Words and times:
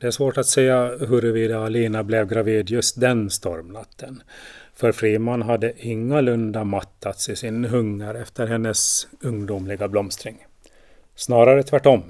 Det 0.00 0.06
är 0.06 0.10
svårt 0.10 0.38
att 0.38 0.46
säga 0.46 0.96
huruvida 1.00 1.58
Alina 1.58 2.02
blev 2.04 2.28
gravid 2.28 2.70
just 2.70 3.00
den 3.00 3.30
stormnatten. 3.30 4.22
För 4.74 4.92
Friman 4.92 5.42
hade 5.42 5.86
ingalunda 5.86 6.64
mattats 6.64 7.28
i 7.28 7.36
sin 7.36 7.64
hunger 7.64 8.14
efter 8.14 8.46
hennes 8.46 9.08
ungdomliga 9.20 9.88
blomstring. 9.88 10.46
Snarare 11.14 11.62
tvärtom. 11.62 12.02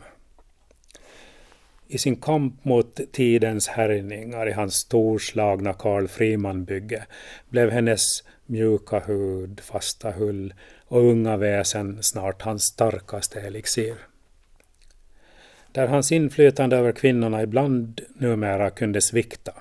I 1.89 1.99
sin 1.99 2.17
kamp 2.17 2.65
mot 2.65 3.01
tidens 3.13 3.69
härjningar 3.69 4.49
i 4.49 4.53
hans 4.53 4.75
storslagna 4.75 5.73
Karl 5.73 6.07
Friman-bygge 6.07 7.07
blev 7.49 7.71
hennes 7.71 8.25
mjuka 8.47 9.01
hud, 9.01 9.61
fasta 9.61 10.11
hull 10.11 10.55
och 10.87 11.01
unga 11.01 11.37
väsen 11.37 12.03
snart 12.03 12.43
hans 12.43 12.63
starkaste 12.63 13.41
elixir. 13.41 14.10
Där 15.73 15.87
hans 15.87 16.13
inflytande 16.13 16.77
över 16.77 16.93
kvinnorna 16.93 17.43
ibland 17.43 18.01
numera 18.19 18.71
kunde 18.71 19.01
svikta 19.01 19.53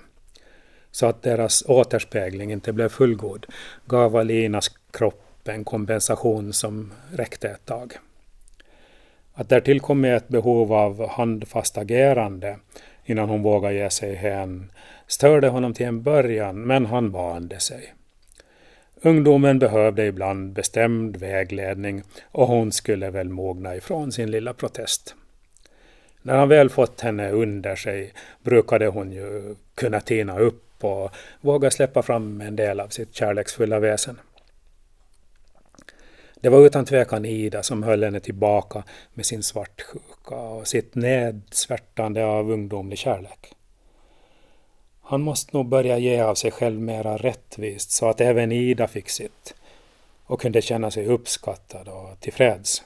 så 0.92 1.06
att 1.06 1.22
deras 1.22 1.64
återspegling 1.68 2.52
inte 2.52 2.74
blev 2.74 2.90
fullgod 2.90 3.46
gav 3.86 4.16
Alinas 4.16 4.72
kropp 4.92 5.48
en 5.48 5.64
kompensation 5.64 6.54
som 6.54 6.94
räckte 7.12 7.50
ett 7.50 7.66
tag. 7.66 7.94
Att 9.34 9.50
därtill 9.50 9.80
kom 9.80 10.06
ett 10.06 10.28
behov 10.28 10.74
av 10.74 11.10
handfast 11.10 11.78
agerande 11.78 12.58
innan 13.06 13.30
hon 13.30 13.42
vågade 13.42 13.76
ge 13.76 13.90
sig 13.90 14.16
hän 14.16 14.72
störde 15.08 15.48
honom 15.48 15.74
till 15.74 15.86
en 15.86 16.04
början, 16.04 16.62
men 16.62 16.86
han 16.86 17.12
vande 17.12 17.60
sig. 17.60 17.94
Ungdomen 19.02 19.60
behövde 19.60 20.06
ibland 20.06 20.54
bestämd 20.54 21.18
vägledning 21.18 22.04
och 22.32 22.48
hon 22.48 22.72
skulle 22.72 23.10
väl 23.10 23.30
mogna 23.30 23.76
ifrån 23.76 24.12
sin 24.12 24.32
lilla 24.32 24.54
protest. 24.54 25.16
När 26.22 26.38
han 26.38 26.50
väl 26.50 26.70
fått 26.70 27.02
henne 27.02 27.32
under 27.32 27.76
sig 27.76 28.14
brukade 28.44 28.88
hon 28.88 29.12
ju 29.12 29.56
kunna 29.76 30.00
tina 30.00 30.40
upp 30.40 30.84
och 30.84 31.12
våga 31.42 31.72
släppa 31.72 32.02
fram 32.02 32.42
en 32.42 32.56
del 32.56 32.80
av 32.80 32.88
sitt 32.88 33.16
kärleksfulla 33.16 33.80
väsen. 33.80 34.20
Det 36.42 36.50
var 36.50 36.66
utan 36.66 36.86
tvekan 36.86 37.26
Ida 37.26 37.64
som 37.64 37.84
höll 37.84 38.04
henne 38.04 38.20
tillbaka 38.20 38.84
med 39.14 39.26
sin 39.26 39.44
svartsjuka 39.44 40.36
och 40.36 40.68
sitt 40.68 40.96
nedsvärtande 40.96 42.26
av 42.26 42.52
ungdomlig 42.52 43.00
kärlek. 43.00 43.54
Han 45.02 45.22
måste 45.22 45.58
nog 45.58 45.66
börja 45.66 45.98
ge 45.98 46.22
av 46.22 46.36
sig 46.36 46.52
själv 46.52 46.82
mera 46.82 47.18
rättvist 47.18 47.92
så 47.92 48.10
att 48.10 48.22
även 48.22 48.52
Ida 48.52 48.88
fick 48.88 49.10
sitt 49.10 49.56
och 50.26 50.42
kunde 50.42 50.62
känna 50.62 50.92
sig 50.92 51.06
uppskattad 51.06 51.88
och 51.88 52.20
tillfreds. 52.20 52.84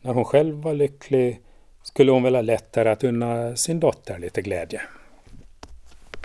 När 0.00 0.12
hon 0.12 0.24
själv 0.24 0.62
var 0.62 0.74
lycklig 0.74 1.40
skulle 1.82 2.12
hon 2.12 2.22
väl 2.22 2.34
ha 2.34 2.42
lättare 2.42 2.90
att 2.90 3.04
unna 3.04 3.56
sin 3.56 3.80
dotter 3.80 4.18
lite 4.18 4.42
glädje. 4.42 4.82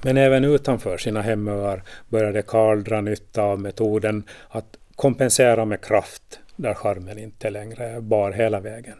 Men 0.04 0.18
även 0.18 0.44
utanför 0.44 0.98
sina 0.98 1.22
hemöar 1.22 1.84
började 2.10 2.42
Karl 2.42 2.84
dra 2.84 3.02
nytta 3.02 3.42
av 3.42 3.60
metoden 3.60 4.24
att 4.50 4.78
kompensera 4.96 5.66
med 5.66 5.82
kraft 5.82 6.40
där 6.56 6.74
charmen 6.74 7.18
inte 7.18 7.50
längre 7.50 8.02
bar 8.02 8.32
hela 8.32 8.60
vägen. 8.60 8.98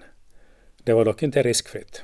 Det 0.84 0.94
var 0.94 1.06
dock 1.06 1.24
inte 1.24 1.44
riskfritt. 1.44 2.04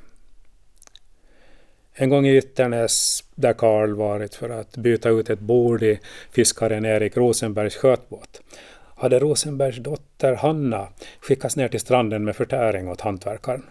En 1.94 2.10
gång 2.10 2.26
i 2.26 2.38
Ytternäs, 2.38 3.24
där 3.36 3.54
Karl 3.54 3.94
varit 3.94 4.36
för 4.36 4.50
att 4.50 4.78
byta 4.78 5.10
ut 5.10 5.30
ett 5.30 5.40
bord 5.40 5.84
i 5.84 6.00
fiskaren 6.32 6.86
Erik 6.86 7.18
Rosenbergs 7.18 7.76
skötbåt, 7.76 8.42
hade 8.96 9.20
Rosenbergs 9.20 9.78
dotter 9.78 10.34
Hanna 10.34 10.88
skickats 11.22 11.56
ner 11.56 11.68
till 11.68 11.80
stranden 11.80 12.24
med 12.24 12.36
förtäring 12.36 12.90
åt 12.90 13.02
hantverkaren. 13.02 13.64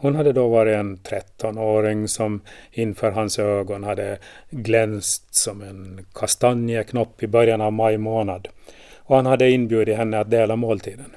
Hon 0.00 0.14
hade 0.14 0.32
då 0.32 0.48
varit 0.48 0.76
en 0.76 0.96
13-åring 0.96 2.08
som 2.08 2.40
inför 2.72 3.10
hans 3.10 3.38
ögon 3.38 3.84
hade 3.84 4.18
glänst 4.50 5.34
som 5.34 5.62
en 5.62 6.06
kastanjeknopp 6.14 7.22
i 7.22 7.26
början 7.26 7.60
av 7.60 7.72
maj 7.72 7.98
månad 7.98 8.48
och 8.96 9.16
han 9.16 9.26
hade 9.26 9.50
inbjudit 9.50 9.96
henne 9.96 10.18
att 10.18 10.30
dela 10.30 10.56
måltiden. 10.56 11.12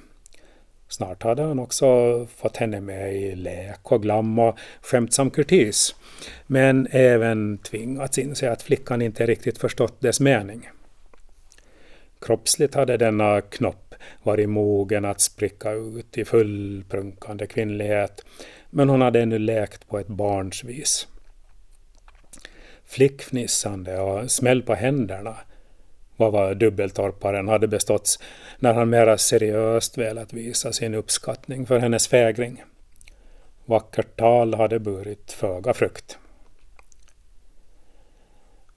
Snart 0.88 1.24
hade 1.24 1.44
han 1.44 1.60
också 1.60 1.88
fått 2.36 2.58
henne 2.58 2.82
med 2.82 3.16
i 3.16 3.36
lek 3.36 3.92
och 3.92 4.02
glam 4.02 4.40
och 4.40 4.58
skämtsam 4.82 5.30
kurtis 5.30 5.96
men 6.48 6.88
även 6.92 7.58
tvingats 7.58 8.18
inse 8.18 8.52
att 8.52 8.62
flickan 8.62 9.02
inte 9.02 9.26
riktigt 9.26 9.58
förstått 9.58 10.02
dess 10.02 10.20
mening. 10.20 10.70
Kroppsligt 12.22 12.76
hade 12.76 12.98
denna 12.98 13.42
knopp 13.42 13.96
varit 14.24 14.50
mogen 14.50 15.06
att 15.06 15.22
spricka 15.22 15.72
ut 15.72 16.18
i 16.18 16.26
full 16.26 16.84
prunkande 16.90 17.48
kvinnlighet 17.48 18.26
men 18.72 18.90
hon 18.90 19.02
hade 19.02 19.22
ännu 19.22 19.40
lekt 19.40 19.88
på 19.88 20.00
ett 20.00 20.08
barns 20.08 20.64
vis. 20.64 21.08
Flickfnissande 22.86 24.00
och 24.00 24.32
smäll 24.32 24.64
på 24.64 24.74
händerna 24.74 25.36
var 26.16 26.32
vad 26.32 26.58
dubbeltorparen 26.58 27.48
hade 27.48 27.68
beståtts 27.68 28.20
när 28.60 28.74
han 28.74 28.90
mera 28.90 29.18
seriöst 29.18 29.98
velat 29.98 30.34
visa 30.34 30.74
sin 30.74 30.96
uppskattning 30.96 31.66
för 31.66 31.80
hennes 31.80 32.08
fägring. 32.08 32.64
Vackert 33.66 34.18
tal 34.18 34.54
hade 34.54 34.80
burit 34.80 35.32
föga 35.32 35.74
frukt. 35.74 36.18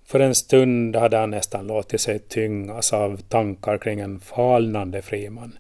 För 0.05 0.21
en 0.21 0.34
stund 0.34 0.97
hade 0.97 1.16
han 1.16 1.31
nästan 1.31 1.66
låtit 1.66 2.00
sig 2.00 2.19
tyngas 2.19 2.93
av 2.93 3.16
tankar 3.16 3.78
kring 3.78 4.00
en 4.00 4.21
falnande 4.21 5.03
friman, 5.03 5.59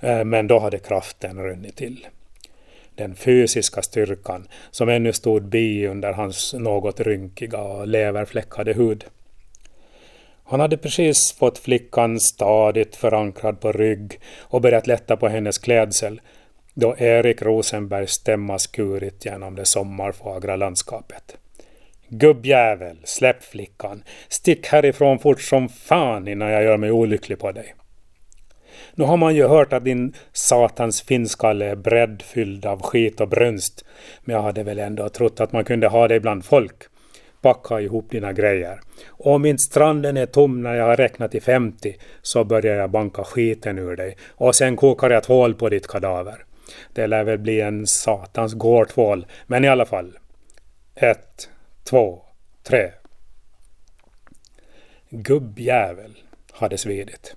eh, 0.00 0.24
men 0.24 0.46
då 0.46 0.58
hade 0.58 0.78
kraften 0.78 1.42
runnit 1.42 1.76
till 1.76 2.06
den 2.94 3.14
fysiska 3.14 3.82
styrkan 3.82 4.48
som 4.70 4.88
ännu 4.88 5.12
stod 5.12 5.48
bi 5.48 5.86
under 5.86 6.12
hans 6.12 6.54
något 6.54 7.00
rynkiga 7.00 7.58
och 7.58 7.86
leverfläckade 7.86 8.72
hud. 8.72 9.04
Han 10.44 10.60
hade 10.60 10.76
precis 10.76 11.32
fått 11.32 11.58
flickan 11.58 12.20
stadigt 12.20 12.96
förankrad 12.96 13.60
på 13.60 13.72
rygg 13.72 14.20
och 14.38 14.60
börjat 14.60 14.86
lätta 14.86 15.16
på 15.16 15.28
hennes 15.28 15.58
klädsel 15.58 16.20
då 16.74 16.96
Erik 16.98 17.42
Rosenbergs 17.42 18.12
stämma 18.12 18.58
skurit 18.58 19.24
genom 19.24 19.54
det 19.54 19.66
sommarfagra 19.66 20.56
landskapet. 20.56 21.36
Gubbjävel, 22.08 22.96
släpp 23.04 23.42
flickan. 23.42 24.04
Stick 24.28 24.66
härifrån 24.66 25.18
fort 25.18 25.40
som 25.40 25.68
fan 25.68 26.28
innan 26.28 26.50
jag 26.50 26.62
gör 26.62 26.76
mig 26.76 26.90
olycklig 26.90 27.38
på 27.38 27.52
dig. 27.52 27.74
Nu 28.94 29.04
har 29.04 29.16
man 29.16 29.34
ju 29.34 29.46
hört 29.46 29.72
att 29.72 29.84
din 29.84 30.14
satans 30.32 31.02
finskalle 31.02 31.66
är 31.66 31.76
breddfylld 31.76 32.66
av 32.66 32.82
skit 32.82 33.20
och 33.20 33.28
brunst. 33.28 33.84
Men 34.24 34.36
jag 34.36 34.42
hade 34.42 34.62
väl 34.62 34.78
ändå 34.78 35.08
trott 35.08 35.40
att 35.40 35.52
man 35.52 35.64
kunde 35.64 35.88
ha 35.88 36.08
dig 36.08 36.20
bland 36.20 36.44
folk. 36.44 36.82
Packa 37.40 37.80
ihop 37.80 38.10
dina 38.10 38.32
grejer. 38.32 38.80
Och 39.08 39.32
om 39.32 39.44
inte 39.44 39.62
stranden 39.62 40.16
är 40.16 40.26
tom 40.26 40.62
när 40.62 40.74
jag 40.74 40.84
har 40.84 40.96
räknat 40.96 41.30
till 41.30 41.42
50 41.42 41.96
så 42.22 42.44
börjar 42.44 42.76
jag 42.76 42.90
banka 42.90 43.24
skiten 43.24 43.78
ur 43.78 43.96
dig. 43.96 44.16
Och 44.28 44.54
sen 44.54 44.76
kokar 44.76 45.10
jag 45.10 45.22
tvål 45.22 45.54
på 45.54 45.68
ditt 45.68 45.86
kadaver. 45.86 46.44
Det 46.92 47.06
lär 47.06 47.24
väl 47.24 47.38
bli 47.38 47.60
en 47.60 47.86
satans 47.86 48.54
gårtvål. 48.54 49.26
Men 49.46 49.64
i 49.64 49.68
alla 49.68 49.86
fall. 49.86 50.18
Ett, 50.94 51.48
två, 51.84 52.22
tre. 52.62 52.90
Gubbjävel 55.10 56.16
hade 56.52 56.78
svidit. 56.78 57.36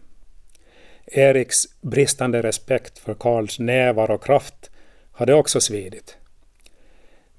Eriks 1.06 1.56
bristande 1.82 2.42
respekt 2.42 3.00
för 3.00 3.14
Karls 3.14 3.60
nävar 3.60 4.12
och 4.12 4.24
kraft 4.24 4.72
hade 5.12 5.34
också 5.34 5.62
svidit. 5.62 6.18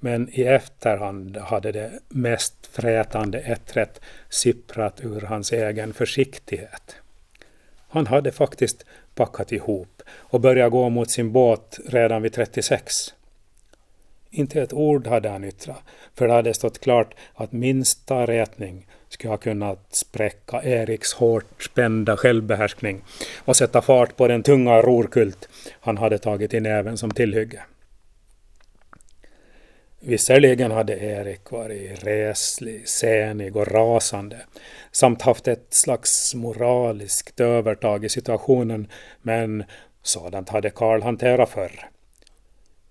Men 0.00 0.28
i 0.32 0.42
efterhand 0.42 1.36
hade 1.36 1.72
det 1.72 1.90
mest 2.08 2.66
frätande 2.72 3.38
ettret 3.38 4.00
sipprat 4.28 5.00
ur 5.04 5.20
hans 5.20 5.52
egen 5.52 5.94
försiktighet. 5.94 6.96
Han 7.88 8.06
hade 8.06 8.32
faktiskt 8.32 8.84
packat 9.14 9.52
ihop 9.52 10.02
och 10.08 10.40
börjat 10.40 10.70
gå 10.70 10.88
mot 10.88 11.10
sin 11.10 11.32
båt 11.32 11.78
redan 11.88 12.22
vid 12.22 12.32
36. 12.32 13.14
Inte 14.36 14.62
ett 14.62 14.72
ord 14.72 15.06
hade 15.06 15.28
han 15.28 15.44
yttrat, 15.44 15.82
för 16.14 16.28
det 16.28 16.34
hade 16.34 16.54
stått 16.54 16.80
klart 16.80 17.14
att 17.34 17.52
minsta 17.52 18.26
rätning 18.26 18.86
skulle 19.08 19.30
ha 19.30 19.36
kunnat 19.36 19.96
spräcka 19.96 20.62
Eriks 20.62 21.12
hårt 21.12 21.62
spända 21.62 22.16
självbehärskning 22.16 23.04
och 23.44 23.56
sätta 23.56 23.82
fart 23.82 24.16
på 24.16 24.28
den 24.28 24.42
tunga 24.42 24.82
rorkult 24.82 25.48
han 25.80 25.98
hade 25.98 26.18
tagit 26.18 26.54
i 26.54 26.60
näven 26.60 26.98
som 26.98 27.10
tillhygge. 27.10 27.62
Visserligen 30.00 30.70
hade 30.70 30.98
Erik 30.98 31.50
varit 31.50 32.04
reslig, 32.04 32.88
senig 32.88 33.56
och 33.56 33.68
rasande 33.68 34.36
samt 34.92 35.22
haft 35.22 35.48
ett 35.48 35.66
slags 35.70 36.34
moraliskt 36.34 37.40
övertag 37.40 38.04
i 38.04 38.08
situationen 38.08 38.88
men 39.22 39.64
sådant 40.02 40.48
hade 40.48 40.70
Karl 40.70 41.02
hanterat 41.02 41.50
förr. 41.50 41.95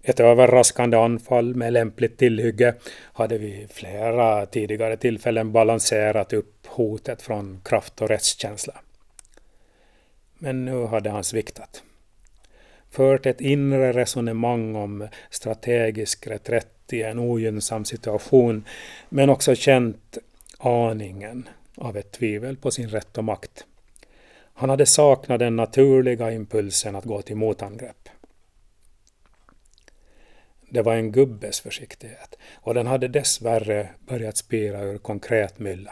Ett 0.07 0.19
överraskande 0.19 0.97
anfall 0.97 1.55
med 1.55 1.73
lämpligt 1.73 2.17
tillhygge 2.17 2.75
hade 3.13 3.37
vid 3.37 3.71
flera 3.71 4.45
tidigare 4.45 4.97
tillfällen 4.97 5.51
balanserat 5.51 6.33
upp 6.33 6.67
hotet 6.67 7.21
från 7.21 7.61
kraft 7.65 8.01
och 8.01 8.09
rättskänsla. 8.09 8.73
Men 10.37 10.65
nu 10.65 10.85
hade 10.85 11.09
han 11.09 11.23
sviktat. 11.23 11.83
Fört 12.91 13.25
ett 13.25 13.41
inre 13.41 13.93
resonemang 13.93 14.75
om 14.75 15.07
strategisk 15.29 16.27
reträtt 16.27 16.93
i 16.93 17.03
en 17.03 17.19
ogynnsam 17.19 17.85
situation 17.85 18.65
men 19.09 19.29
också 19.29 19.55
känt 19.55 20.17
aningen 20.57 21.49
av 21.77 21.97
ett 21.97 22.11
tvivel 22.11 22.57
på 22.57 22.71
sin 22.71 22.89
rätt 22.89 23.17
och 23.17 23.23
makt. 23.23 23.65
Han 24.53 24.69
hade 24.69 24.85
saknat 24.85 25.39
den 25.39 25.55
naturliga 25.55 26.31
impulsen 26.31 26.95
att 26.95 27.05
gå 27.05 27.21
till 27.21 27.35
motangrepp. 27.35 28.09
Det 30.69 30.81
var 30.81 30.95
en 30.95 31.11
gubbes 31.11 31.61
försiktighet 31.61 32.37
och 32.55 32.73
den 32.73 32.87
hade 32.87 33.07
dessvärre 33.07 33.89
börjat 34.07 34.37
spira 34.37 34.81
ur 34.81 34.97
konkret 34.97 35.59
mylla. 35.59 35.91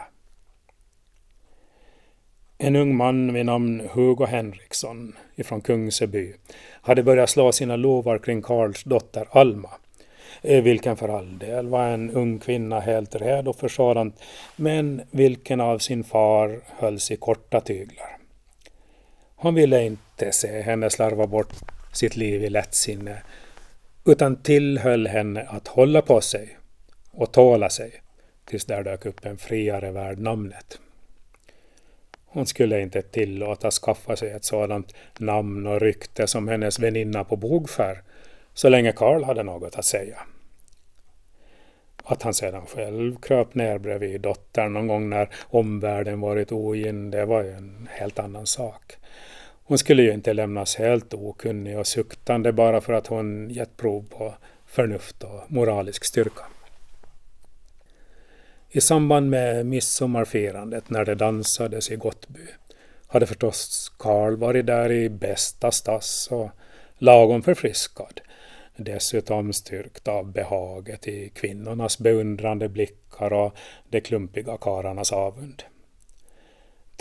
En 2.58 2.76
ung 2.76 2.96
man 2.96 3.32
vid 3.32 3.46
namn 3.46 3.88
Hugo 3.92 4.24
Henriksson 4.24 5.16
ifrån 5.36 5.60
Kungseby 5.60 6.34
hade 6.82 7.02
börjat 7.02 7.30
slå 7.30 7.52
sina 7.52 7.76
lovar 7.76 8.18
kring 8.18 8.42
Karls 8.42 8.84
dotter 8.84 9.28
Alma, 9.30 9.70
eh, 10.42 10.62
vilken 10.62 10.96
för 10.96 11.08
all 11.08 11.38
del 11.38 11.68
var 11.68 11.88
en 11.88 12.10
ung 12.10 12.38
kvinna 12.38 12.80
helt 12.80 13.14
redo 13.14 13.52
för 13.52 13.68
sådant, 13.68 14.20
men 14.56 15.02
vilken 15.10 15.60
av 15.60 15.78
sin 15.78 16.04
far 16.04 16.60
hölls 16.78 17.10
i 17.10 17.16
korta 17.16 17.60
tyglar. 17.60 18.18
Han 19.36 19.54
ville 19.54 19.84
inte 19.84 20.32
se 20.32 20.60
henne 20.60 20.90
slarva 20.90 21.26
bort 21.26 21.52
sitt 21.92 22.16
liv 22.16 22.44
i 22.44 22.50
lättsinne, 22.50 23.22
utan 24.06 24.36
tillhöll 24.36 25.06
henne 25.06 25.42
att 25.48 25.68
hålla 25.68 26.02
på 26.02 26.20
sig 26.20 26.58
och 27.10 27.32
tåla 27.32 27.70
sig 27.70 27.92
tills 28.44 28.64
där 28.64 28.82
dök 28.82 29.06
upp 29.06 29.26
en 29.26 29.38
friare 29.38 29.90
värd 29.90 30.18
namnet. 30.18 30.78
Hon 32.26 32.46
skulle 32.46 32.80
inte 32.80 33.02
tillåta 33.02 33.70
skaffa 33.70 34.16
sig 34.16 34.30
ett 34.30 34.44
sådant 34.44 34.94
namn 35.18 35.66
och 35.66 35.80
rykte 35.80 36.26
som 36.26 36.48
hennes 36.48 36.78
väninna 36.78 37.24
på 37.24 37.36
bogfär, 37.36 38.02
så 38.54 38.68
länge 38.68 38.92
Karl 38.92 39.22
hade 39.22 39.42
något 39.42 39.76
att 39.76 39.84
säga. 39.84 40.18
Att 42.04 42.22
han 42.22 42.34
sedan 42.34 42.66
själv 42.66 43.16
kröp 43.16 43.54
ner 43.54 43.78
bredvid 43.78 44.20
dottern 44.20 44.72
någon 44.72 44.86
gång 44.86 45.10
när 45.10 45.28
omvärlden 45.48 46.20
varit 46.20 46.52
ogin, 46.52 47.10
det 47.10 47.24
var 47.24 47.42
ju 47.42 47.50
en 47.50 47.88
helt 47.90 48.18
annan 48.18 48.46
sak. 48.46 48.96
Hon 49.66 49.78
skulle 49.78 50.02
ju 50.02 50.12
inte 50.12 50.32
lämnas 50.32 50.76
helt 50.76 51.14
okunnig 51.14 51.78
och 51.78 51.86
suktande 51.86 52.52
bara 52.52 52.80
för 52.80 52.92
att 52.92 53.06
hon 53.06 53.50
gett 53.50 53.76
prov 53.76 54.06
på 54.10 54.34
förnuft 54.66 55.24
och 55.24 55.40
moralisk 55.48 56.04
styrka. 56.04 56.42
I 58.70 58.80
samband 58.80 59.30
med 59.30 59.66
midsommarfirandet 59.66 60.90
när 60.90 61.04
det 61.04 61.14
dansades 61.14 61.90
i 61.90 61.96
Gottby 61.96 62.40
hade 63.06 63.26
förstås 63.26 63.92
Karl 63.98 64.36
varit 64.36 64.66
där 64.66 64.92
i 64.92 65.08
bästa 65.08 65.70
stass 65.70 66.28
och 66.30 66.50
lagom 66.98 67.42
förfriskad. 67.42 68.20
Dessutom 68.76 69.52
styrkt 69.52 70.08
av 70.08 70.32
behaget 70.32 71.08
i 71.08 71.28
kvinnornas 71.28 71.98
beundrande 71.98 72.68
blickar 72.68 73.32
och 73.32 73.54
de 73.88 74.00
klumpiga 74.00 74.56
kararnas 74.56 75.12
avund. 75.12 75.62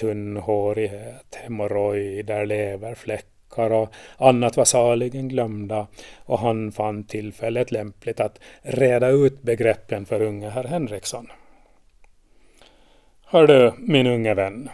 Tunnhårighet, 0.04 1.36
hemorrojder, 1.36 2.46
leverfläckar 2.46 3.70
och 3.72 3.90
annat 4.18 4.58
var 4.58 4.66
saligen 4.66 5.28
glömda 5.28 5.88
och 6.26 6.40
han 6.40 6.72
fann 6.72 7.04
tillfället 7.04 7.72
lämpligt 7.72 8.20
att 8.20 8.40
reda 8.62 9.10
ut 9.10 9.42
begreppen 9.42 10.06
för 10.06 10.22
unge 10.22 10.50
herr 10.50 10.64
Henriksson. 10.64 11.28
Hör 13.26 13.48
du, 13.48 13.74
min 13.78 14.08
unge 14.08 14.34
vän, 14.34 14.70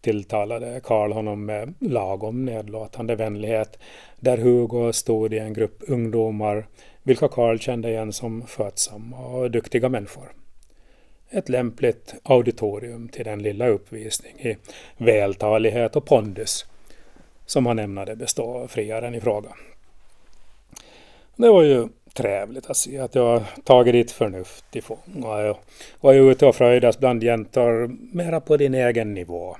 tilltalade 0.00 0.80
Karl 0.84 1.12
honom 1.12 1.44
med 1.46 1.74
lagom 1.80 2.44
nedlåtande 2.44 3.14
vänlighet, 3.14 3.78
där 4.20 4.38
Hugo 4.38 4.92
stod 4.92 5.34
i 5.34 5.38
en 5.38 5.54
grupp 5.54 5.82
ungdomar, 5.88 6.66
vilka 7.02 7.28
Karl 7.28 7.58
kände 7.58 7.90
igen 7.90 8.12
som 8.12 8.46
skötsamma 8.46 9.16
och 9.26 9.50
duktiga 9.50 9.88
människor. 9.88 10.32
Ett 11.34 11.48
lämpligt 11.48 12.14
auditorium 12.22 13.08
till 13.08 13.24
den 13.24 13.42
lilla 13.42 13.68
uppvisning 13.68 14.40
i 14.40 14.56
vältalighet 14.96 15.96
och 15.96 16.06
pondus 16.06 16.66
som 17.46 17.66
han 17.66 17.78
ämnade 17.78 18.16
bestå 18.16 18.68
friaren 18.68 19.14
i 19.14 19.20
fråga. 19.20 19.48
Det 21.36 21.48
var 21.48 21.62
ju 21.62 21.88
trevligt 22.12 22.70
att 22.70 22.76
se 22.76 22.98
att 22.98 23.14
jag 23.14 23.42
tagit 23.64 23.92
ditt 23.92 24.10
förnuft 24.10 24.76
i 24.76 24.80
fånga 24.80 25.54
och 25.98 26.14
är 26.14 26.30
ute 26.30 26.46
och 26.46 26.56
fröjdas 26.56 26.98
bland 26.98 27.22
jäntor 27.22 27.96
mera 28.12 28.40
på 28.40 28.56
din 28.56 28.74
egen 28.74 29.14
nivå. 29.14 29.56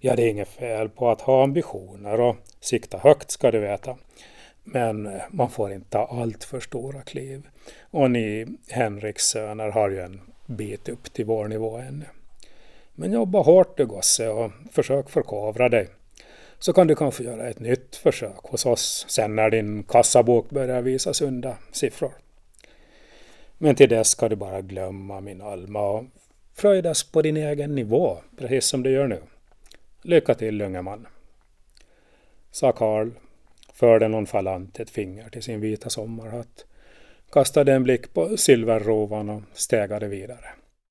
Ja, 0.00 0.16
det 0.16 0.22
är 0.22 0.28
inget 0.28 0.48
fel 0.48 0.88
på 0.88 1.10
att 1.10 1.20
ha 1.20 1.42
ambitioner 1.42 2.20
och 2.20 2.36
sikta 2.60 2.98
högt 2.98 3.30
ska 3.30 3.50
du 3.50 3.58
veta. 3.58 3.96
Men 4.64 5.20
man 5.30 5.50
får 5.50 5.72
inte 5.72 5.90
ta 5.90 6.06
allt 6.06 6.44
för 6.44 6.60
stora 6.60 7.02
kliv. 7.02 7.48
Och 7.90 8.10
ni 8.10 8.46
Henriks 8.68 9.22
söner 9.22 9.70
har 9.70 9.90
ju 9.90 10.00
en 10.00 10.20
bit 10.46 10.88
upp 10.88 11.12
till 11.12 11.24
vår 11.24 11.48
nivå 11.48 11.76
ännu. 11.76 12.04
Men 12.94 13.12
jobba 13.12 13.42
hårt 13.42 13.76
du 13.76 13.86
gosse 13.86 14.28
och 14.28 14.50
försök 14.72 15.10
förkovra 15.10 15.68
dig 15.68 15.88
så 16.58 16.72
kan 16.72 16.86
du 16.86 16.94
kanske 16.94 17.24
göra 17.24 17.48
ett 17.48 17.58
nytt 17.58 17.96
försök 17.96 18.42
hos 18.42 18.66
oss 18.66 19.06
sen 19.08 19.36
när 19.36 19.50
din 19.50 19.82
kassabok 19.82 20.50
börjar 20.50 20.82
visa 20.82 21.14
sunda 21.14 21.56
siffror. 21.72 22.12
Men 23.58 23.74
till 23.74 23.88
dess 23.88 24.08
ska 24.08 24.28
du 24.28 24.36
bara 24.36 24.60
glömma 24.60 25.20
min 25.20 25.40
Alma 25.40 25.80
och 25.80 26.04
fröjdas 26.54 27.04
på 27.04 27.22
din 27.22 27.36
egen 27.36 27.74
nivå, 27.74 28.18
precis 28.36 28.64
som 28.64 28.82
du 28.82 28.90
gör 28.90 29.06
nu. 29.06 29.22
Lycka 30.02 30.34
till, 30.34 30.62
unge 30.62 30.82
man. 30.82 31.06
Sa 32.50 32.72
Karl, 32.72 33.10
förde 33.72 34.08
nonchalant 34.08 34.80
ett 34.80 34.90
finger 34.90 35.28
till 35.28 35.42
sin 35.42 35.60
vita 35.60 35.90
sommarhatt, 35.90 36.66
kastade 37.34 37.72
en 37.72 37.82
blick 37.82 38.14
på 38.14 38.36
silverrovan 38.36 39.30
och 39.30 39.42
stegade 39.52 40.08
vidare. 40.08 40.63